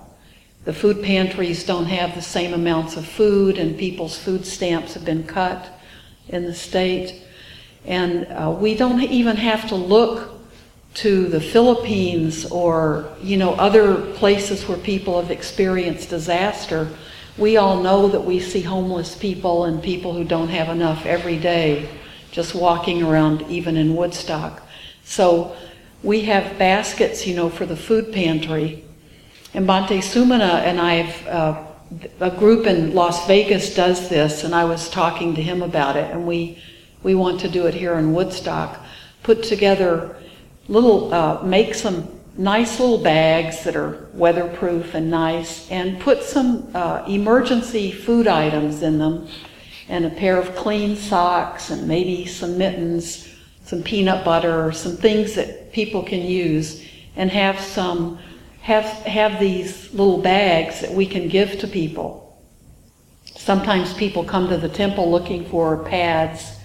the 0.65 0.73
food 0.73 1.03
pantries 1.03 1.63
don't 1.63 1.85
have 1.85 2.15
the 2.15 2.21
same 2.21 2.53
amounts 2.53 2.97
of 2.97 3.05
food, 3.05 3.57
and 3.57 3.77
people's 3.77 4.17
food 4.17 4.45
stamps 4.45 4.95
have 4.95 5.05
been 5.05 5.23
cut 5.23 5.79
in 6.27 6.43
the 6.43 6.55
state. 6.55 7.21
And 7.85 8.25
uh, 8.25 8.49
we 8.49 8.75
don't 8.75 9.01
even 9.01 9.35
have 9.35 9.69
to 9.69 9.75
look 9.75 10.34
to 10.95 11.27
the 11.27 11.41
Philippines 11.41 12.45
or 12.45 13.09
you 13.21 13.37
know 13.37 13.53
other 13.53 13.95
places 14.13 14.67
where 14.67 14.77
people 14.77 15.21
have 15.21 15.31
experienced 15.31 16.09
disaster, 16.09 16.89
we 17.37 17.57
all 17.57 17.81
know 17.83 18.07
that 18.07 18.21
we 18.21 18.39
see 18.39 18.61
homeless 18.61 19.15
people 19.15 19.65
and 19.65 19.83
people 19.83 20.13
who 20.13 20.23
don't 20.23 20.47
have 20.47 20.69
enough 20.69 21.05
every 21.05 21.37
day 21.37 21.89
just 22.31 22.55
walking 22.55 23.03
around 23.03 23.41
even 23.43 23.77
in 23.77 23.95
Woodstock. 23.95 24.61
So 25.03 25.55
we 26.01 26.21
have 26.21 26.57
baskets, 26.57 27.27
you 27.27 27.35
know, 27.35 27.49
for 27.49 27.65
the 27.65 27.75
food 27.75 28.11
pantry. 28.11 28.83
And 29.53 29.67
Bhante 29.67 29.99
Sumana 29.99 30.61
and 30.63 30.79
I 30.79 30.93
have 30.95 31.27
uh, 31.27 31.63
a 32.19 32.31
group 32.31 32.67
in 32.67 32.93
Las 32.93 33.25
Vegas 33.27 33.75
does 33.75 34.09
this, 34.09 34.43
and 34.43 34.53
I 34.55 34.65
was 34.65 34.89
talking 34.89 35.35
to 35.35 35.41
him 35.41 35.61
about 35.61 35.95
it, 35.95 36.11
and 36.11 36.25
we 36.25 36.57
we 37.03 37.15
want 37.15 37.39
to 37.41 37.49
do 37.49 37.67
it 37.67 37.73
here 37.73 37.93
in 37.95 38.13
Woodstock. 38.13 38.79
Put 39.23 39.43
together 39.43 40.15
little, 40.67 41.13
uh, 41.13 41.43
make 41.43 41.75
some 41.75 42.07
nice 42.37 42.79
little 42.79 42.97
bags 42.97 43.63
that 43.63 43.75
are 43.75 44.09
weatherproof 44.13 44.93
and 44.93 45.09
nice, 45.09 45.69
and 45.71 45.99
put 45.99 46.23
some 46.23 46.69
uh, 46.73 47.03
emergency 47.07 47.91
food 47.91 48.27
items 48.27 48.81
in 48.81 48.97
them, 48.97 49.27
and 49.87 50.05
a 50.05 50.09
pair 50.09 50.37
of 50.37 50.55
clean 50.55 50.95
socks, 50.95 51.69
and 51.69 51.87
maybe 51.87 52.25
some 52.25 52.57
mittens, 52.57 53.29
some 53.63 53.83
peanut 53.83 54.25
butter, 54.25 54.65
or 54.65 54.71
some 54.71 54.97
things 54.97 55.35
that 55.35 55.71
people 55.71 56.03
can 56.03 56.21
use, 56.21 56.83
and 57.15 57.29
have 57.31 57.59
some 57.59 58.19
have 58.61 58.85
have 59.05 59.39
these 59.39 59.93
little 59.93 60.17
bags 60.17 60.81
that 60.81 60.91
we 60.91 61.05
can 61.05 61.27
give 61.27 61.59
to 61.59 61.67
people. 61.67 62.41
Sometimes 63.35 63.93
people 63.93 64.23
come 64.23 64.49
to 64.49 64.57
the 64.57 64.69
temple 64.69 65.11
looking 65.11 65.45
for 65.45 65.83
pads, 65.85 66.57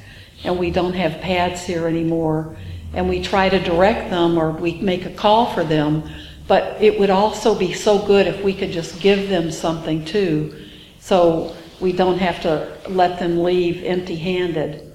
and 0.43 0.59
we 0.59 0.71
don't 0.71 0.95
have 0.95 1.21
pads 1.21 1.63
here 1.63 1.87
anymore 1.87 2.57
and 2.93 3.09
we 3.09 3.23
try 3.23 3.49
to 3.49 3.59
direct 3.63 4.11
them 4.11 4.39
or 4.39 4.51
we 4.51 4.75
make 4.81 5.07
a 5.07 5.11
call 5.11 5.53
for 5.53 5.65
them. 5.65 6.09
But 6.47 6.83
it 6.83 6.99
would 6.99 7.11
also 7.11 7.57
be 7.57 7.73
so 7.73 8.05
good 8.05 8.27
if 8.27 8.43
we 8.43 8.53
could 8.53 8.73
just 8.73 9.01
give 9.01 9.29
them 9.29 9.53
something 9.53 10.05
too, 10.05 10.67
so 10.99 11.55
we 11.81 11.93
don't 11.93 12.19
have 12.19 12.43
to 12.43 12.77
let 12.89 13.21
them 13.21 13.43
leave 13.43 13.85
empty 13.85 14.17
handed. 14.17 14.93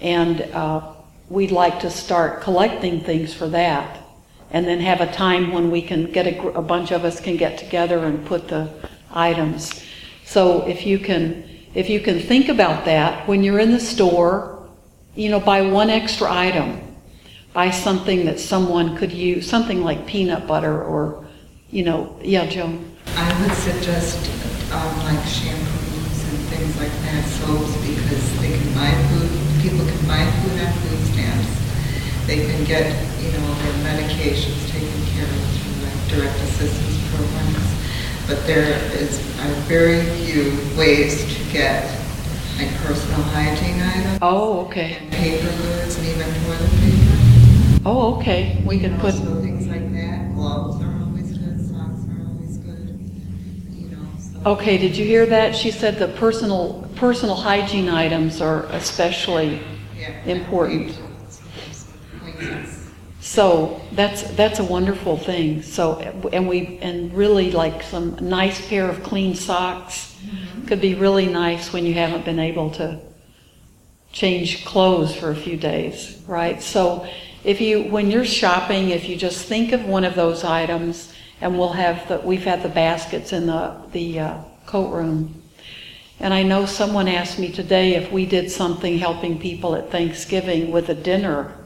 And 0.00 0.42
uh, 0.42 0.94
we'd 1.28 1.50
like 1.50 1.80
to 1.80 1.90
start 1.90 2.42
collecting 2.42 3.00
things 3.00 3.34
for 3.34 3.48
that. 3.48 4.04
And 4.50 4.66
then 4.66 4.80
have 4.80 5.00
a 5.02 5.12
time 5.12 5.52
when 5.52 5.70
we 5.70 5.82
can 5.82 6.10
get 6.10 6.26
a, 6.26 6.52
a 6.52 6.62
bunch 6.62 6.92
of 6.92 7.04
us 7.04 7.20
can 7.20 7.36
get 7.36 7.58
together 7.58 8.04
and 8.04 8.24
put 8.24 8.48
the 8.48 8.72
items. 9.10 9.84
So 10.24 10.66
if 10.66 10.86
you 10.86 10.98
can, 10.98 11.44
if 11.74 11.90
you 11.90 12.00
can 12.00 12.18
think 12.20 12.48
about 12.48 12.84
that 12.86 13.28
when 13.28 13.42
you're 13.42 13.58
in 13.58 13.72
the 13.72 13.80
store, 13.80 14.70
you 15.14 15.28
know, 15.28 15.40
buy 15.40 15.62
one 15.62 15.90
extra 15.90 16.32
item 16.32 16.87
buy 17.58 17.70
something 17.70 18.24
that 18.24 18.38
someone 18.38 18.96
could 18.96 19.10
use, 19.10 19.42
something 19.42 19.82
like 19.82 20.06
peanut 20.06 20.46
butter 20.46 20.80
or, 20.80 21.26
you 21.72 21.82
know, 21.82 22.16
yeah, 22.22 22.46
Joan. 22.46 22.78
I 23.16 23.26
would 23.42 23.50
suggest 23.50 24.30
um, 24.70 24.94
like 25.02 25.18
shampoos 25.26 26.18
and 26.30 26.38
things 26.54 26.78
like 26.78 26.94
that, 27.02 27.24
soaps, 27.26 27.74
because 27.82 28.26
they 28.38 28.54
can 28.54 28.70
buy 28.78 28.94
food, 29.10 29.26
people 29.58 29.82
can 29.90 30.02
buy 30.06 30.22
food 30.38 30.54
on 30.62 30.70
food 30.86 31.02
stamps. 31.10 31.50
they 32.30 32.46
can 32.46 32.62
get, 32.62 32.94
you 33.18 33.32
know, 33.34 33.50
their 33.50 33.76
medications 33.90 34.62
taken 34.70 35.00
care 35.10 35.26
of 35.26 35.42
through 35.58 35.82
like 35.82 35.98
direct 36.14 36.38
assistance 36.46 37.02
programs. 37.10 37.74
But 38.28 38.46
there 38.46 38.70
is 39.02 39.18
are 39.42 39.54
very 39.66 40.06
few 40.22 40.54
ways 40.78 41.26
to 41.26 41.42
get 41.50 41.90
like 42.56 42.70
personal 42.86 43.22
hygiene 43.34 43.82
items. 43.82 44.18
Oh, 44.22 44.64
okay. 44.66 44.98
And 45.00 45.10
paper 45.10 45.50
goods 45.58 45.98
and 45.98 46.06
even 46.06 46.28
toilet 46.44 46.70
paper. 46.78 47.07
Oh, 47.90 48.16
okay. 48.16 48.62
We 48.66 48.78
can 48.80 49.00
put, 49.00 49.14
So 49.14 49.40
things 49.40 49.66
like 49.66 49.90
that, 49.94 50.34
gloves 50.34 50.82
are 50.82 51.02
always 51.02 51.38
good, 51.38 51.58
socks 51.58 52.04
are 52.10 52.28
always 52.28 52.58
good, 52.58 53.00
you 53.72 53.88
know, 53.88 54.06
so. 54.18 54.50
okay, 54.50 54.76
did 54.76 54.94
you 54.94 55.06
hear 55.06 55.24
that? 55.24 55.56
She 55.56 55.70
said 55.70 55.98
the 55.98 56.08
personal, 56.08 56.86
personal 56.96 57.34
hygiene 57.34 57.88
items 57.88 58.42
are 58.42 58.66
especially 58.72 59.62
Yeah. 59.98 60.10
important. 60.26 61.00
So 63.22 63.80
that's, 63.92 64.22
that's 64.36 64.58
a 64.58 64.64
wonderful 64.64 65.16
thing. 65.16 65.62
So, 65.62 65.98
and 66.30 66.46
we, 66.46 66.78
and 66.82 67.14
really 67.14 67.52
like 67.52 67.82
some 67.82 68.18
nice 68.20 68.68
pair 68.68 68.86
of 68.86 69.02
clean 69.02 69.34
socks 69.34 70.14
mm-hmm. 70.20 70.66
could 70.66 70.82
be 70.82 70.94
really 70.94 71.26
nice 71.26 71.72
when 71.72 71.86
you 71.86 71.94
haven't 71.94 72.26
been 72.26 72.38
able 72.38 72.70
to 72.72 73.00
change 74.12 74.66
clothes 74.66 75.14
for 75.14 75.30
a 75.30 75.36
few 75.36 75.56
days, 75.56 76.22
right? 76.26 76.62
So 76.62 77.08
if 77.48 77.62
you, 77.62 77.84
when 77.84 78.10
you're 78.10 78.26
shopping, 78.26 78.90
if 78.90 79.08
you 79.08 79.16
just 79.16 79.46
think 79.46 79.72
of 79.72 79.86
one 79.86 80.04
of 80.04 80.14
those 80.14 80.44
items, 80.44 81.14
and 81.40 81.58
we'll 81.58 81.72
have 81.72 82.06
the, 82.06 82.18
we've 82.18 82.44
had 82.44 82.62
the 82.62 82.68
baskets 82.68 83.32
in 83.32 83.46
the, 83.46 83.74
the 83.92 84.20
uh, 84.20 84.38
coat 84.66 84.92
room. 84.92 85.42
And 86.20 86.34
I 86.34 86.42
know 86.42 86.66
someone 86.66 87.08
asked 87.08 87.38
me 87.38 87.50
today 87.50 87.94
if 87.94 88.12
we 88.12 88.26
did 88.26 88.50
something 88.50 88.98
helping 88.98 89.40
people 89.40 89.74
at 89.76 89.90
Thanksgiving 89.90 90.70
with 90.72 90.90
a 90.90 90.94
dinner. 90.94 91.56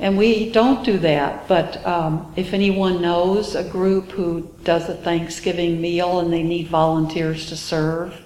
And 0.00 0.18
we 0.18 0.50
don't 0.50 0.84
do 0.84 0.98
that, 0.98 1.46
but 1.46 1.86
um, 1.86 2.32
if 2.34 2.52
anyone 2.52 3.00
knows 3.00 3.54
a 3.54 3.62
group 3.62 4.10
who 4.10 4.52
does 4.64 4.88
a 4.88 4.94
Thanksgiving 4.94 5.80
meal 5.80 6.18
and 6.18 6.32
they 6.32 6.42
need 6.42 6.66
volunteers 6.66 7.46
to 7.50 7.56
serve, 7.56 8.20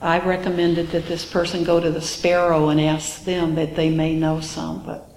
I 0.00 0.18
recommended 0.18 0.90
that 0.90 1.06
this 1.06 1.24
person 1.24 1.62
go 1.62 1.78
to 1.78 1.92
the 1.92 2.00
Sparrow 2.00 2.70
and 2.70 2.80
ask 2.80 3.24
them 3.24 3.54
that 3.54 3.76
they 3.76 3.88
may 3.88 4.16
know 4.16 4.40
some, 4.40 4.84
but, 4.84 5.13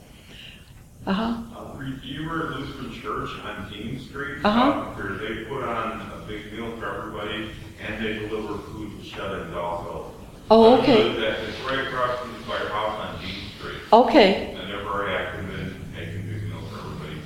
uh-huh, 1.08 1.34
Uh, 1.56 1.78
Redeemer 1.78 2.56
Lutheran 2.58 2.92
Church 3.02 3.30
on 3.46 3.70
Dean 3.72 4.00
Street. 4.00 4.38
Uh-huh. 4.44 4.72
uh, 5.02 5.18
They 5.20 5.46
put 5.46 5.64
on 5.64 6.02
a 6.02 6.28
big 6.28 6.52
meal 6.54 6.72
for 6.78 6.86
everybody, 6.98 7.50
and 7.86 8.04
they 8.04 8.14
deliver 8.28 8.58
food 8.60 8.92
to 9.00 9.06
shut-ins 9.10 9.56
also. 9.56 10.12
Oh, 10.52 10.74
Uh, 10.76 10.78
okay. 10.80 11.14
that- 11.20 11.38
It's 11.48 11.60
right 11.70 11.80
across 11.88 12.20
from 12.20 12.34
the 12.34 12.40
firehouse 12.40 13.00
on 13.10 13.22
Dean 13.22 13.36
Street. 13.58 13.78
okay. 13.94 14.56
And 14.60 14.70
they're 14.70 14.84
very 14.84 15.14
active 15.14 15.46
in 15.60 15.76
making 15.96 16.22
big 16.28 16.44
meals 16.50 16.64
for 16.72 16.80
everybody. 16.80 17.22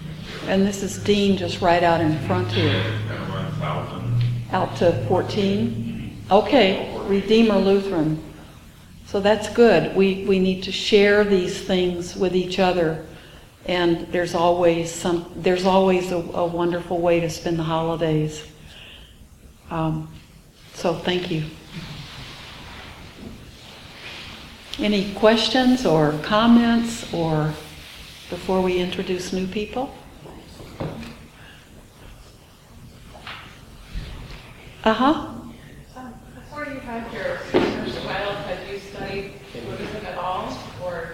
And 0.48 0.66
this 0.68 0.84
is 0.84 0.98
Dean 1.00 1.38
just 1.38 1.62
right 1.62 1.84
out 1.84 2.02
in 2.02 2.18
front 2.28 2.50
here, 2.52 2.70
it's 2.76 3.08
kind 3.10 3.22
of 3.24 3.34
runs 3.34 3.56
thousand. 3.58 4.24
out 4.52 4.76
to 4.78 5.06
14? 5.08 6.18
Okay, 6.30 6.88
Redeemer 7.08 7.58
Lutheran. 7.58 8.22
So 9.08 9.20
that's 9.20 9.50
good. 9.50 9.94
We, 9.96 10.24
we 10.28 10.40
need 10.40 10.64
to 10.64 10.72
share 10.72 11.24
these 11.26 11.60
things 11.62 12.16
with 12.16 12.34
each 12.36 12.60
other. 12.60 13.04
And 13.66 14.08
there's 14.12 14.34
always 14.34 14.92
some, 14.92 15.32
there's 15.36 15.66
always 15.66 16.12
a, 16.12 16.18
a 16.18 16.46
wonderful 16.46 17.00
way 17.00 17.20
to 17.20 17.30
spend 17.30 17.60
the 17.60 17.64
holidays. 17.64 18.44
Um, 19.70 20.12
so 20.74 20.94
thank 20.96 21.30
you. 21.30 21.46
Any 24.80 25.14
questions 25.14 25.86
or 25.86 26.14
comments 26.24 27.14
or 27.14 27.54
before 28.30 28.62
we 28.62 28.80
introduce 28.80 29.32
new 29.32 29.46
people? 29.46 29.94
Uh-huh. 34.84 35.06
Um, 35.96 36.14
Before 36.34 36.66
you 36.66 36.80
had 36.80 37.14
your 37.14 37.36
first 37.36 38.02
child, 38.02 38.36
had 38.46 38.68
you 38.68 38.80
studied 38.80 39.34
Buddhism 39.54 40.06
at 40.08 40.18
all? 40.18 40.58
Or 40.84 41.12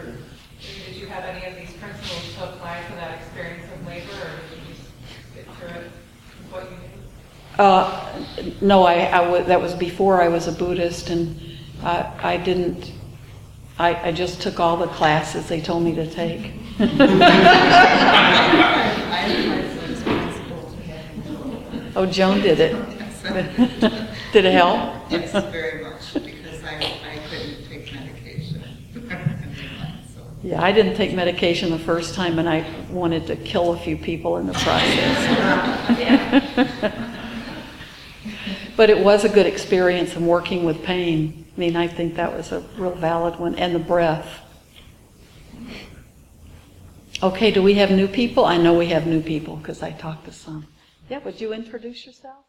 did 0.61 0.95
you 0.95 1.07
have 1.07 1.25
any 1.25 1.45
of 1.45 1.55
these 1.59 1.75
principles 1.75 2.37
apply 2.77 2.89
to 2.89 2.95
that 2.95 3.17
experience 3.19 3.71
of 3.73 3.87
labor, 3.87 4.11
or 4.11 4.39
did 4.49 4.59
you 4.59 4.73
just 4.75 4.89
get 5.35 5.45
through 5.55 5.69
it 5.69 5.83
with 5.83 6.51
what 6.51 6.63
you 6.63 6.77
knew? 6.77 7.63
Uh, 7.63 8.23
no, 8.61 8.83
I, 8.83 9.37
I 9.37 9.41
that 9.43 9.61
was 9.61 9.73
before 9.73 10.21
I 10.21 10.27
was 10.27 10.47
a 10.47 10.51
Buddhist, 10.51 11.09
and 11.09 11.39
I, 11.83 12.11
I 12.21 12.37
didn't, 12.37 12.91
I, 13.79 14.09
I 14.09 14.11
just 14.11 14.41
took 14.41 14.59
all 14.59 14.77
the 14.77 14.87
classes 14.87 15.47
they 15.47 15.61
told 15.61 15.83
me 15.83 15.95
to 15.95 16.09
take. 16.09 16.53
I 16.79 16.85
applied 19.25 19.71
for 19.71 19.87
this 19.87 20.03
principle 20.03 20.71
to 20.71 20.81
have. 20.83 21.97
Oh, 21.97 22.05
Joan 22.05 22.41
did 22.41 22.59
it. 22.59 22.75
Did 24.33 24.45
it 24.45 24.53
help? 24.53 25.09
Yes, 25.09 25.31
very 25.51 25.83
much, 25.83 26.13
because 26.13 26.63
I, 26.63 26.75
I 26.75 27.17
couldn't 27.29 27.67
take 27.67 27.93
medication. 27.93 28.61
So, 30.13 30.21
Yeah, 30.47 30.63
I 30.63 30.71
didn't 30.71 30.95
take 30.95 31.13
medication 31.13 31.71
the 31.71 31.79
first 31.79 32.15
time, 32.15 32.39
and 32.39 32.47
I 32.47 32.65
wanted 32.89 33.27
to 33.27 33.35
kill 33.35 33.73
a 33.73 33.77
few 33.77 33.97
people 33.97 34.37
in 34.37 34.47
the 34.47 34.53
process. 34.53 35.23
But 38.77 38.91
it 38.91 38.99
was 39.03 39.25
a 39.25 39.29
good 39.29 39.47
experience 39.47 40.15
in 40.15 40.27
working 40.27 40.63
with 40.63 40.83
pain. 40.83 41.47
I 41.57 41.59
mean, 41.59 41.75
I 41.75 41.87
think 41.87 42.15
that 42.15 42.31
was 42.31 42.51
a 42.51 42.59
real 42.77 42.93
valid 42.93 43.39
one, 43.39 43.55
and 43.55 43.73
the 43.73 43.79
breath. 43.79 44.39
Okay, 47.23 47.49
do 47.49 47.63
we 47.63 47.73
have 47.73 47.89
new 47.89 48.07
people? 48.07 48.45
I 48.45 48.57
know 48.57 48.77
we 48.77 48.85
have 48.89 49.07
new 49.07 49.21
people 49.21 49.55
because 49.55 49.81
I 49.81 49.91
talked 49.93 50.25
to 50.25 50.31
some. 50.31 50.67
Yeah, 51.09 51.17
would 51.25 51.41
you 51.41 51.53
introduce 51.53 52.05
yourself? 52.05 52.45